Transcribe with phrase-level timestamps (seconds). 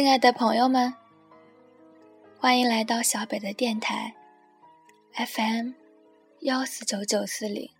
[0.00, 0.94] 亲爱的朋友们，
[2.38, 4.14] 欢迎来到小北的电台
[5.12, 5.72] ，FM
[6.40, 7.70] 幺四九九四零。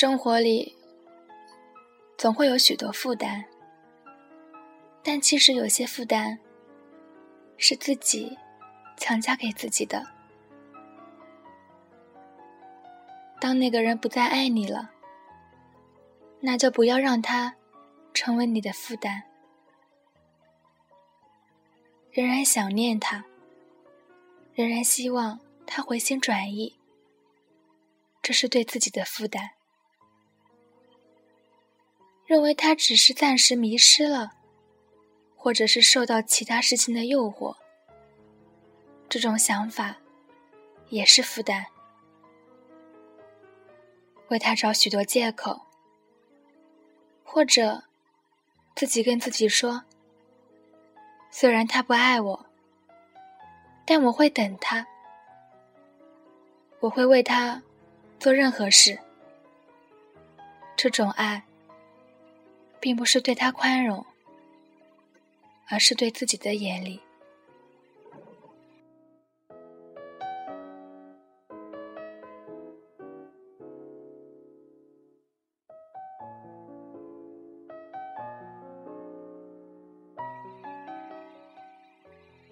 [0.00, 0.74] 生活里
[2.16, 3.44] 总会有许多负担，
[5.02, 6.38] 但其实有些负担
[7.58, 8.38] 是自己
[8.96, 10.02] 强加给自己的。
[13.38, 14.90] 当那个人不再爱你了，
[16.40, 17.56] 那就不要让他
[18.14, 19.24] 成为你的负担。
[22.10, 23.26] 仍然想念他，
[24.54, 26.78] 仍然希望他回心转意，
[28.22, 29.59] 这是对自己的负担。
[32.30, 34.30] 认为他只是暂时迷失了，
[35.34, 37.56] 或者是受到其他事情的诱惑，
[39.08, 39.96] 这种想法
[40.90, 41.66] 也是负担。
[44.28, 45.62] 为他找许多借口，
[47.24, 47.82] 或者
[48.76, 49.82] 自己跟自己说
[51.32, 52.46] ：“虽然他不爱我，
[53.84, 54.86] 但我会等他，
[56.78, 57.60] 我会为他
[58.20, 59.00] 做任何事。”
[60.78, 61.44] 这种爱。
[62.80, 64.04] 并不是对他宽容，
[65.68, 67.00] 而是对自己的严厉。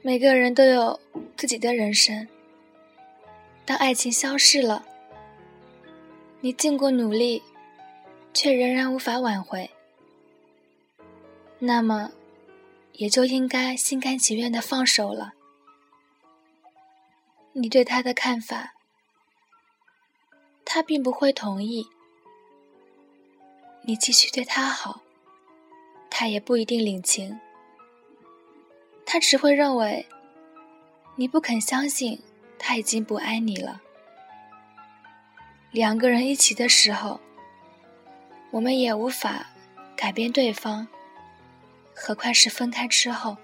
[0.00, 1.00] 每个人都有
[1.36, 2.26] 自己的人生。
[3.66, 4.82] 当爱情消逝了，
[6.40, 7.42] 你尽过努力，
[8.32, 9.68] 却仍然无法挽回。
[11.60, 12.12] 那么，
[12.92, 15.34] 也就应该心甘情愿的放手了。
[17.52, 18.74] 你对他的看法，
[20.64, 21.88] 他并不会同意。
[23.82, 25.00] 你继续对他好，
[26.08, 27.40] 他也不一定领情。
[29.04, 30.06] 他只会认为，
[31.16, 32.22] 你不肯相信
[32.56, 33.80] 他已经不爱你了。
[35.72, 37.20] 两个人一起的时候，
[38.52, 39.48] 我们也无法
[39.96, 40.86] 改变对方。
[42.00, 43.36] 何况是分开之后。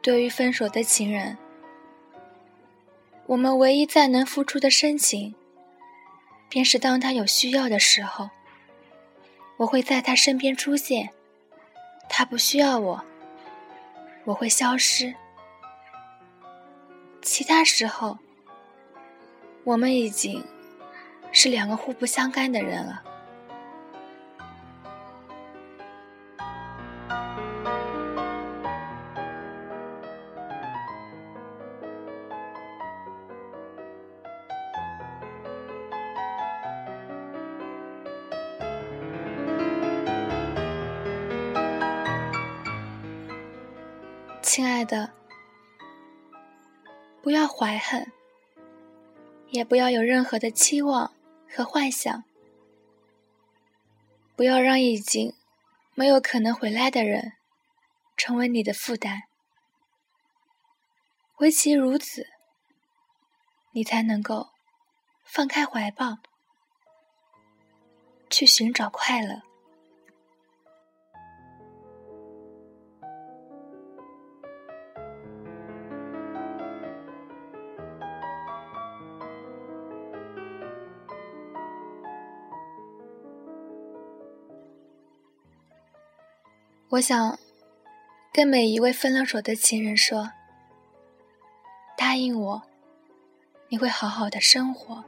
[0.00, 1.36] 对于分手的情人，
[3.26, 5.34] 我们唯一再能付出的深情，
[6.48, 8.30] 便是当他有需要的时候，
[9.58, 11.08] 我会在他身边出现；
[12.08, 13.04] 他不需要我，
[14.24, 15.14] 我会消失。
[17.22, 18.18] 其他时候，
[19.64, 20.44] 我们已经
[21.32, 23.02] 是两个互不相干的人了。
[44.54, 45.12] 亲爱的，
[47.20, 48.12] 不要怀恨，
[49.48, 51.12] 也不要有任何的期望
[51.50, 52.22] 和幻想，
[54.36, 55.34] 不要让已经
[55.96, 57.32] 没有可能回来的人
[58.16, 59.24] 成为你的负担。
[61.38, 62.28] 唯其如此，
[63.72, 64.50] 你才能够
[65.24, 66.18] 放开怀抱，
[68.30, 69.42] 去寻找快乐。
[86.94, 87.36] 我想
[88.32, 90.30] 跟每一位分了手的情人说
[91.98, 92.62] ：“答应我，
[93.68, 95.04] 你会好好的生活。”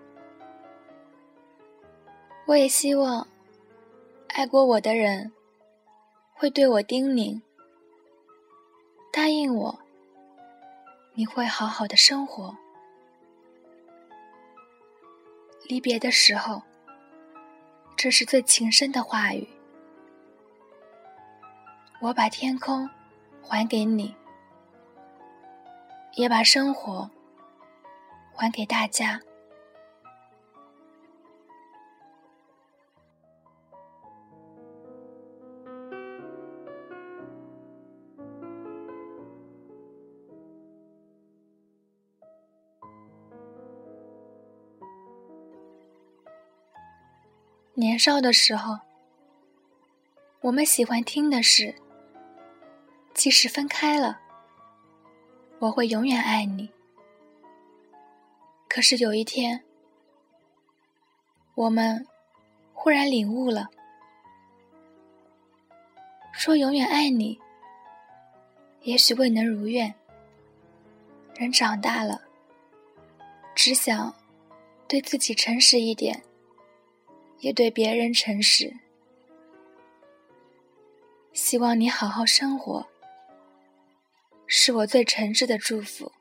[2.47, 3.29] 我也希望
[4.31, 5.31] 爱过我的人
[6.35, 7.41] 会对我叮咛
[9.15, 9.79] ：“答应我，
[11.15, 12.57] 你会好好的生活。”
[15.63, 16.63] 离别的时候，
[17.97, 19.47] 这是最情深的话语。
[22.01, 22.89] 我把天空
[23.43, 24.15] 还给你，
[26.15, 27.11] 也把生活
[28.35, 29.21] 还给大家。
[47.75, 48.79] 年少的时候，
[50.41, 51.75] 我们喜欢听的是，
[53.17, 54.21] 即使分开了，
[55.59, 56.71] 我会永远爱你。
[58.69, 59.65] 可是有一天，
[61.55, 62.07] 我们
[62.75, 63.71] 忽然领悟了，
[66.31, 67.41] 说永远爱你，
[68.83, 69.95] 也许未能如愿。
[71.35, 72.21] 人长大了，
[73.55, 74.15] 只想
[74.87, 76.23] 对自己诚实一点。
[77.41, 78.75] 也对别人诚实，
[81.35, 82.87] 希望你好好生活，
[84.47, 86.13] 是我最诚挚的祝福。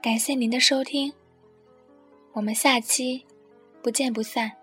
[0.00, 1.12] 感谢您的收听，
[2.32, 3.26] 我们下期
[3.82, 4.57] 不见不散。